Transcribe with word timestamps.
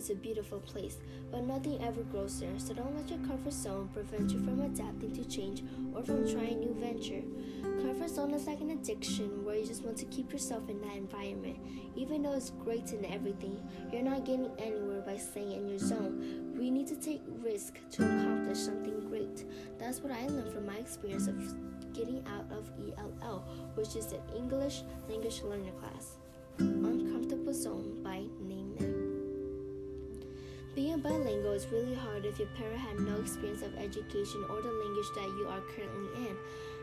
is 0.00 0.08
a 0.08 0.14
beautiful 0.14 0.60
place, 0.60 0.96
but 1.30 1.44
nothing 1.44 1.78
ever 1.84 2.02
grows 2.04 2.40
there, 2.40 2.58
so 2.58 2.72
don't 2.72 2.96
let 2.96 3.10
your 3.10 3.18
comfort 3.28 3.52
zone 3.52 3.90
prevent 3.92 4.30
you 4.30 4.38
from 4.38 4.62
adapting 4.62 5.12
to 5.12 5.24
change 5.26 5.62
or 5.94 6.02
from 6.02 6.26
trying 6.26 6.58
new 6.58 6.74
venture. 6.80 7.22
Comfort 7.82 8.08
zone 8.08 8.32
is 8.32 8.46
like 8.46 8.62
an 8.62 8.70
addiction 8.70 9.44
where 9.44 9.56
you 9.56 9.66
just 9.66 9.84
want 9.84 9.98
to 9.98 10.06
keep 10.06 10.32
yourself 10.32 10.70
in 10.70 10.80
that 10.80 10.96
environment. 10.96 11.58
Even 11.94 12.22
though 12.22 12.32
it's 12.32 12.48
great 12.48 12.92
and 12.92 13.04
everything, 13.04 13.60
you're 13.92 14.02
not 14.02 14.24
getting 14.24 14.50
anywhere 14.58 15.02
by 15.02 15.18
staying 15.18 15.52
in 15.52 15.68
your 15.68 15.78
zone. 15.78 16.54
We 16.58 16.70
need 16.70 16.86
to 16.86 16.96
take 16.96 17.20
risk 17.42 17.74
to 17.90 18.02
accomplish 18.02 18.58
something 18.58 19.00
great. 19.10 19.44
That's 19.78 20.00
what 20.00 20.12
I 20.12 20.26
learned 20.28 20.50
from 20.50 20.64
my 20.64 20.76
experience 20.76 21.26
of 21.26 21.36
getting 21.92 22.24
out 22.26 22.50
of 22.56 22.70
ELL, 22.96 23.44
which 23.74 23.96
is 23.96 24.12
an 24.12 24.22
English 24.34 24.82
Language 25.10 25.42
Learner 25.42 25.72
class. 25.72 26.16
Uncomfortable 26.58 27.54
Zone 27.54 27.79
Is 31.60 31.66
really 31.70 31.94
hard 31.94 32.24
if 32.24 32.38
your 32.38 32.48
parent 32.56 32.78
had 32.78 33.00
no 33.00 33.16
experience 33.20 33.60
of 33.60 33.76
education 33.76 34.46
or 34.48 34.62
the 34.62 34.72
language 34.72 35.06
that 35.14 35.28
you 35.36 35.46
are 35.46 35.60
currently 35.60 36.26
in. 36.26 36.34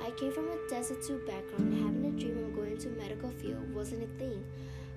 I 0.00 0.12
came 0.12 0.30
from 0.30 0.46
a 0.46 0.68
destitute 0.68 1.26
background 1.26 1.72
and 1.72 1.82
having 1.82 2.04
a 2.04 2.10
dream 2.12 2.44
of 2.44 2.54
going 2.54 2.78
to 2.78 2.88
medical 2.90 3.30
field 3.30 3.74
wasn't 3.74 4.04
a 4.04 4.06
thing. 4.16 4.44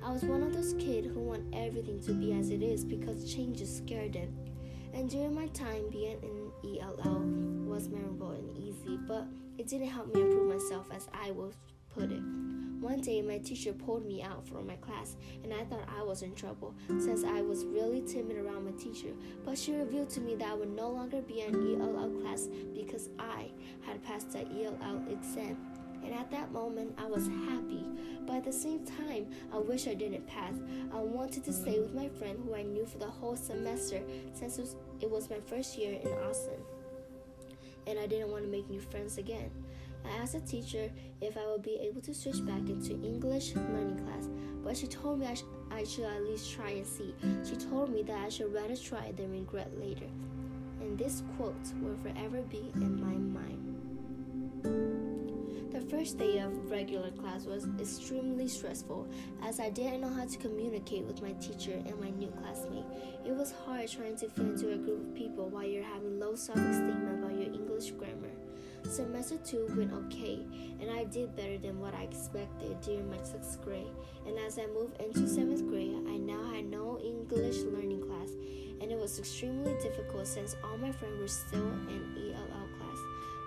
I 0.05 0.11
was 0.11 0.21
one 0.21 0.43
of 0.43 0.53
those 0.53 0.75
kids 0.75 1.07
who 1.07 1.21
want 1.21 1.55
everything 1.55 1.99
to 2.01 2.13
be 2.13 2.33
as 2.33 2.51
it 2.51 2.61
is 2.61 2.85
because 2.85 3.33
changes 3.33 3.77
scared 3.77 4.13
them. 4.13 4.37
And 4.93 5.09
during 5.09 5.33
my 5.33 5.47
time 5.47 5.89
being 5.89 6.19
in 6.21 6.79
ELL 6.79 7.23
was 7.65 7.89
memorable 7.89 8.29
and 8.29 8.55
easy, 8.55 8.99
but 9.07 9.25
it 9.57 9.67
didn't 9.67 9.87
help 9.87 10.13
me 10.13 10.21
improve 10.21 10.53
myself 10.53 10.85
as 10.93 11.07
I 11.19 11.31
would 11.31 11.55
put 11.89 12.11
it. 12.11 12.21
One 12.83 12.99
day, 12.99 13.21
my 13.21 13.37
teacher 13.37 13.71
pulled 13.71 14.05
me 14.05 14.21
out 14.21 14.45
from 14.45 14.67
my 14.67 14.75
class, 14.75 15.15
and 15.41 15.53
I 15.53 15.63
thought 15.63 15.87
I 15.97 16.03
was 16.03 16.21
in 16.21 16.35
trouble 16.35 16.75
since 16.99 17.23
I 17.23 17.41
was 17.41 17.63
really 17.63 18.01
timid 18.01 18.35
around 18.35 18.65
my 18.65 18.71
teacher. 18.71 19.13
But 19.45 19.57
she 19.57 19.73
revealed 19.73 20.09
to 20.09 20.19
me 20.19 20.35
that 20.35 20.49
I 20.49 20.53
would 20.53 20.75
no 20.75 20.89
longer 20.89 21.21
be 21.21 21.39
in 21.39 21.55
ELL 21.55 22.09
class 22.19 22.49
because 22.75 23.07
I 23.17 23.51
had 23.85 24.03
passed 24.03 24.33
the 24.33 24.39
ELL 24.39 25.01
exam. 25.09 25.65
And 26.03 26.13
at 26.13 26.29
that 26.31 26.51
moment, 26.51 26.93
I 26.97 27.05
was 27.05 27.29
happy. 27.47 27.85
But 28.27 28.35
at 28.35 28.43
the 28.43 28.51
same 28.51 28.85
time, 28.85 29.27
I 29.53 29.59
wish 29.59 29.87
I 29.87 29.93
didn't 29.93 30.27
pass. 30.27 30.55
I 30.93 30.97
wanted 30.97 31.45
to 31.45 31.53
stay 31.53 31.79
with 31.79 31.93
my 31.93 32.09
friend 32.09 32.37
who 32.43 32.53
I 32.53 32.63
knew 32.63 32.85
for 32.85 32.97
the 32.97 33.09
whole 33.09 33.37
semester 33.37 34.01
since 34.33 34.59
it 34.99 35.09
was 35.09 35.29
my 35.29 35.39
first 35.45 35.77
year 35.77 36.01
in 36.03 36.09
Austin. 36.29 36.59
And 37.87 37.97
I 37.97 38.07
didn't 38.07 38.29
want 38.29 38.43
to 38.43 38.51
make 38.51 38.69
new 38.69 38.81
friends 38.81 39.17
again. 39.17 39.51
I 40.05 40.17
asked 40.21 40.33
the 40.33 40.41
teacher 40.41 40.89
if 41.21 41.37
I 41.37 41.45
would 41.47 41.61
be 41.61 41.77
able 41.81 42.01
to 42.01 42.13
switch 42.13 42.45
back 42.45 42.67
into 42.69 42.93
English 42.93 43.55
learning 43.55 44.05
class, 44.05 44.29
but 44.63 44.77
she 44.77 44.87
told 44.87 45.19
me 45.19 45.27
I, 45.27 45.33
sh- 45.33 45.43
I 45.71 45.83
should 45.83 46.05
at 46.05 46.23
least 46.23 46.51
try 46.51 46.71
and 46.71 46.85
see. 46.85 47.13
She 47.43 47.55
told 47.55 47.91
me 47.93 48.03
that 48.03 48.17
I 48.17 48.29
should 48.29 48.53
rather 48.53 48.75
try 48.75 49.11
than 49.11 49.31
regret 49.31 49.71
later. 49.79 50.07
And 50.81 50.97
this 50.97 51.23
quote 51.37 51.55
will 51.81 51.97
forever 51.97 52.41
be 52.41 52.71
in 52.75 53.01
my 53.01 53.15
mind. 53.39 53.73
The 55.73 55.81
first 55.81 56.19
day 56.19 56.37
of 56.37 56.69
regular 56.69 57.09
class 57.09 57.45
was 57.45 57.67
extremely 57.79 58.47
stressful 58.47 59.07
as 59.43 59.59
I 59.59 59.71
didn't 59.71 60.01
know 60.01 60.09
how 60.09 60.25
to 60.25 60.37
communicate 60.37 61.03
with 61.03 61.21
my 61.21 61.31
teacher 61.33 61.73
and 61.73 61.99
my 61.99 62.11
new 62.11 62.27
classmate. 62.27 62.85
It 63.25 63.31
was 63.33 63.53
hard 63.65 63.89
trying 63.89 64.17
to 64.17 64.29
fit 64.29 64.45
into 64.45 64.73
a 64.73 64.77
group 64.77 65.01
of 65.09 65.15
people 65.15 65.49
while 65.49 65.63
you're 65.63 65.83
having 65.83 66.19
low 66.19 66.35
self 66.35 66.59
esteem 66.59 67.07
about 67.17 67.31
your 67.39 67.51
English 67.51 67.89
grammar. 67.91 68.29
Semester 68.89 69.37
2 69.37 69.73
went 69.75 69.93
okay, 69.93 70.39
and 70.79 70.91
I 70.91 71.05
did 71.05 71.35
better 71.35 71.57
than 71.57 71.79
what 71.79 71.93
I 71.95 72.03
expected 72.03 72.79
during 72.81 73.09
my 73.09 73.17
6th 73.17 73.63
grade. 73.63 73.87
And 74.27 74.37
as 74.39 74.59
I 74.59 74.67
moved 74.67 75.01
into 75.01 75.21
7th 75.21 75.67
grade, 75.69 75.95
I 76.07 76.17
now 76.17 76.43
had 76.53 76.65
no 76.65 76.99
English 76.99 77.57
learning 77.63 78.03
class, 78.05 78.29
and 78.81 78.91
it 78.91 78.97
was 78.99 79.17
extremely 79.17 79.73
difficult 79.81 80.27
since 80.27 80.55
all 80.63 80.77
my 80.77 80.91
friends 80.91 81.19
were 81.19 81.27
still 81.27 81.71
in 81.89 82.33
ELL 82.35 82.67
class. 82.77 82.99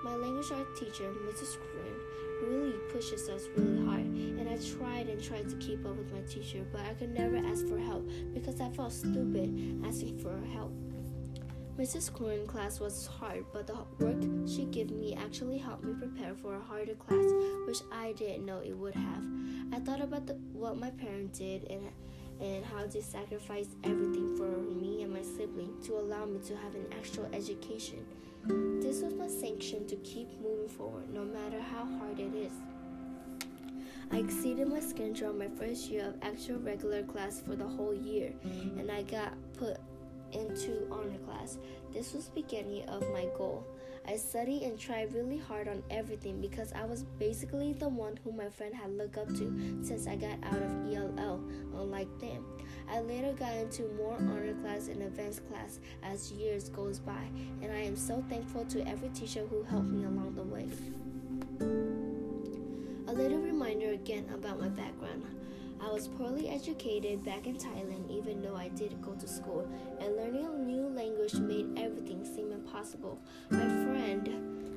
My 0.02 0.14
language 0.14 0.50
art 0.52 0.74
teacher, 0.76 1.12
Mrs. 1.28 1.56
Quinn, 1.58 2.50
really 2.50 2.74
pushes 2.92 3.28
us 3.28 3.46
really 3.56 3.84
hard, 3.86 4.04
and 4.04 4.48
I 4.48 4.56
tried 4.56 5.08
and 5.08 5.22
tried 5.22 5.48
to 5.48 5.56
keep 5.56 5.84
up 5.86 5.96
with 5.96 6.12
my 6.12 6.20
teacher, 6.22 6.64
but 6.72 6.80
I 6.82 6.94
could 6.94 7.14
never 7.14 7.36
ask 7.36 7.66
for 7.66 7.78
help 7.78 8.08
because 8.34 8.60
I 8.60 8.68
felt 8.70 8.92
stupid 8.92 9.84
asking 9.86 10.18
for 10.18 10.36
help. 10.52 10.72
Mrs. 11.78 12.10
Corrin 12.10 12.46
class 12.46 12.80
was 12.80 13.06
hard, 13.06 13.44
but 13.52 13.66
the 13.66 13.76
work 13.98 14.16
she 14.48 14.64
gave 14.64 14.90
me 14.90 15.14
actually 15.14 15.58
helped 15.58 15.84
me 15.84 15.92
prepare 15.92 16.34
for 16.34 16.54
a 16.54 16.60
harder 16.60 16.94
class, 16.94 17.30
which 17.66 17.80
I 17.92 18.12
didn't 18.12 18.46
know 18.46 18.60
it 18.60 18.74
would 18.74 18.94
have. 18.94 19.24
I 19.74 19.80
thought 19.80 20.00
about 20.00 20.26
the, 20.26 20.34
what 20.54 20.78
my 20.78 20.90
parents 20.90 21.38
did 21.38 21.64
and 21.64 21.82
and 22.38 22.64
how 22.66 22.86
they 22.86 23.00
sacrificed 23.00 23.70
everything 23.82 24.36
for 24.36 24.46
me 24.46 25.02
and 25.02 25.12
my 25.12 25.22
sibling 25.22 25.72
to 25.82 25.94
allow 25.94 26.26
me 26.26 26.38
to 26.46 26.54
have 26.54 26.74
an 26.74 26.86
actual 26.98 27.26
education. 27.32 28.04
This 28.82 29.00
was 29.00 29.14
my 29.14 29.26
sanction 29.26 29.86
to 29.86 29.96
keep 29.96 30.28
moving 30.42 30.68
forward, 30.68 31.12
no 31.14 31.24
matter 31.24 31.58
how 31.60 31.86
hard 31.98 32.20
it 32.20 32.34
is. 32.34 32.52
I 34.12 34.18
exceeded 34.18 34.68
my 34.68 34.80
schedule 34.80 35.32
my 35.32 35.48
first 35.48 35.90
year 35.90 36.06
of 36.06 36.14
actual 36.20 36.58
regular 36.58 37.02
class 37.04 37.40
for 37.40 37.56
the 37.56 37.66
whole 37.66 37.94
year, 37.94 38.32
and 38.78 38.90
I 38.90 39.02
got 39.02 39.32
put 39.54 39.78
into 40.32 40.86
honor. 40.90 41.16
This 41.96 42.12
was 42.12 42.28
beginning 42.28 42.86
of 42.90 43.10
my 43.10 43.24
goal. 43.38 43.64
I 44.06 44.16
studied 44.16 44.64
and 44.64 44.78
tried 44.78 45.14
really 45.14 45.38
hard 45.38 45.66
on 45.66 45.82
everything 45.90 46.42
because 46.42 46.70
I 46.74 46.84
was 46.84 47.04
basically 47.18 47.72
the 47.72 47.88
one 47.88 48.20
who 48.22 48.32
my 48.32 48.50
friend 48.50 48.74
had 48.74 48.90
looked 48.98 49.16
up 49.16 49.28
to 49.28 49.78
since 49.82 50.06
I 50.06 50.16
got 50.16 50.36
out 50.42 50.60
of 50.60 50.92
ELL, 50.92 51.40
unlike 51.74 52.18
them. 52.18 52.44
I 52.90 53.00
later 53.00 53.32
got 53.32 53.54
into 53.54 53.88
more 53.96 54.14
honor 54.18 54.52
class 54.60 54.88
and 54.88 55.04
advanced 55.04 55.48
class 55.48 55.80
as 56.02 56.30
years 56.30 56.68
goes 56.68 56.98
by, 56.98 57.30
and 57.62 57.72
I 57.72 57.78
am 57.78 57.96
so 57.96 58.22
thankful 58.28 58.66
to 58.66 58.86
every 58.86 59.08
teacher 59.08 59.46
who 59.46 59.62
helped 59.62 59.88
me 59.88 60.04
along 60.04 60.34
the 60.34 60.42
way. 60.42 60.68
A 63.08 63.12
little 63.12 63.38
reminder 63.38 63.92
again 63.92 64.26
about 64.34 64.60
my 64.60 64.68
background. 64.68 65.24
I 65.80 65.88
was 65.92 66.08
poorly 66.08 66.48
educated 66.48 67.24
back 67.24 67.46
in 67.46 67.56
Thailand, 67.56 68.10
even 68.10 68.42
though 68.42 68.56
I 68.56 68.68
did 68.68 69.00
go 69.02 69.12
to 69.12 69.28
school, 69.28 69.68
and 70.00 70.16
learning 70.16 70.46
a 70.46 70.58
new 70.58 70.88
language 70.88 71.34
made 71.34 71.78
everything 71.78 72.24
seem 72.24 72.52
impossible. 72.52 73.18
My 73.50 73.66
friend 73.66 74.26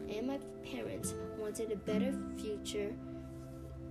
and 0.10 0.28
my 0.28 0.40
parents 0.64 1.14
wanted 1.38 1.72
a 1.72 1.78
better 1.78 2.14
future 2.38 2.94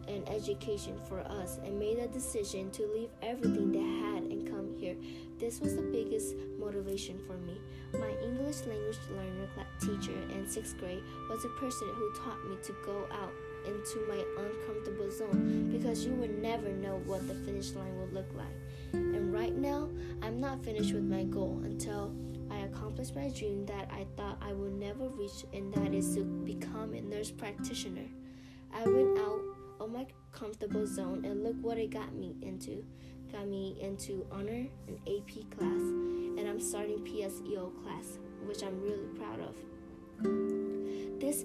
and 0.08 0.28
education 0.28 0.98
for 1.06 1.20
us 1.20 1.58
and 1.64 1.78
made 1.78 1.98
a 1.98 2.08
decision 2.08 2.70
to 2.70 2.86
leave 2.94 3.10
everything 3.22 3.72
they 3.72 3.78
had 3.78 4.22
and 4.24 4.48
come 4.48 4.74
here. 4.78 4.96
This 5.38 5.60
was 5.60 5.76
the 5.76 5.82
biggest 5.82 6.34
motivation 6.58 7.20
for 7.26 7.36
me. 7.38 7.60
My 7.92 8.10
English 8.22 8.60
language 8.66 8.98
learner 9.10 9.48
teacher 9.80 10.18
in 10.32 10.48
sixth 10.48 10.76
grade 10.78 11.02
was 11.28 11.42
the 11.42 11.48
person 11.60 11.88
who 11.94 12.12
taught 12.14 12.42
me 12.48 12.56
to 12.64 12.74
go 12.84 13.06
out 13.12 13.32
into 13.66 14.06
my 14.08 14.22
uncomfortable 14.38 15.10
zone 15.10 15.70
because 15.72 16.04
you 16.04 16.12
would 16.14 16.40
never 16.42 16.68
know 16.68 17.00
what 17.06 17.26
the 17.26 17.34
finish 17.34 17.72
line 17.72 17.96
will 17.96 18.08
look 18.08 18.32
like. 18.34 18.46
And 18.92 19.32
right 19.32 19.54
now, 19.56 19.88
I'm 20.22 20.40
not 20.40 20.64
finished 20.64 20.92
with 20.92 21.04
my 21.04 21.24
goal 21.24 21.60
until 21.64 22.14
I 22.50 22.58
accomplish 22.60 23.14
my 23.14 23.28
dream 23.28 23.66
that 23.66 23.90
I 23.92 24.06
thought 24.16 24.38
I 24.40 24.52
would 24.52 24.72
never 24.72 25.08
reach, 25.08 25.44
and 25.52 25.72
that 25.74 25.94
is 25.94 26.14
to 26.14 26.24
become 26.24 26.94
a 26.94 27.00
nurse 27.00 27.30
practitioner. 27.30 28.06
I 28.74 28.84
went 28.84 29.18
out 29.18 29.40
of 29.80 29.90
my 29.90 30.06
comfortable 30.32 30.86
zone 30.86 31.24
and 31.24 31.42
look 31.42 31.56
what 31.60 31.78
it 31.78 31.90
got 31.90 32.14
me 32.14 32.36
into. 32.42 32.84
Got 33.32 33.48
me 33.48 33.76
into 33.80 34.26
honor 34.32 34.66
and 34.86 34.98
AP 35.06 35.50
class, 35.50 35.80
and 36.38 36.48
I'm 36.48 36.60
starting 36.60 36.98
PSEO 37.04 37.82
class, 37.82 38.18
which 38.46 38.62
I'm 38.62 38.80
really 38.80 39.08
proud 39.18 39.40
of. 39.40 40.57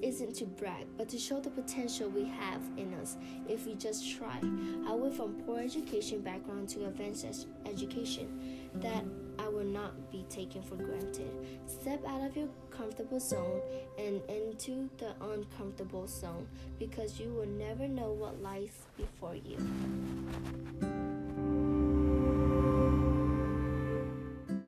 Isn't 0.04 0.36
to 0.36 0.46
brag, 0.46 0.86
but 0.98 1.08
to 1.10 1.18
show 1.18 1.40
the 1.40 1.50
potential 1.50 2.10
we 2.10 2.26
have 2.26 2.62
in 2.76 2.94
us 2.96 3.16
if 3.48 3.66
we 3.66 3.74
just 3.76 4.18
try. 4.18 4.38
I 4.86 4.92
went 4.92 5.16
from 5.16 5.36
poor 5.46 5.62
education 5.62 6.20
background 6.20 6.68
to 6.70 6.88
advanced 6.88 7.48
education 7.66 8.68
that 8.76 9.06
I 9.40 9.48
will 9.48 9.64
not 9.64 10.12
be 10.12 10.26
taken 10.30 10.62
for 10.62 10.76
granted. 10.76 11.32
Step 11.68 12.06
out 12.06 12.22
of 12.22 12.36
your 12.36 12.50
comfortable 12.70 13.22
zone 13.22 13.62
and 13.98 14.22
into 14.28 14.90
the 14.98 15.14
uncomfortable 15.22 16.06
zone 16.06 16.50
because 16.80 17.18
you 17.18 17.30
will 17.30 17.48
never 17.48 17.88
know 17.88 18.12
what 18.12 18.42
lies 18.42 18.72
before 18.98 19.36
you. 19.36 20.93